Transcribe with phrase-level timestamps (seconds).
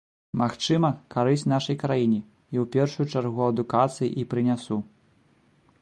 [0.41, 2.17] Магчыма, карысць нашай краіне,
[2.55, 4.77] і ў першую чаргу адукацыі і прынясу.